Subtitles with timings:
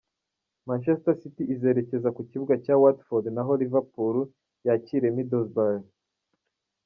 [0.67, 4.15] Manchester City izerekeza ku kibuga cya Watford naho Liverpool
[4.67, 5.85] yakire Middlesbrough.